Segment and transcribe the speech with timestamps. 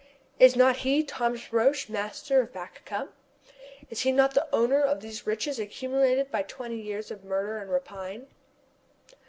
[0.39, 3.13] Is not he, Thomas Roch, master of Back Cup?
[3.91, 7.69] Is he not the owner of these riches accumulated by twenty years of murder and
[7.69, 8.25] rapine?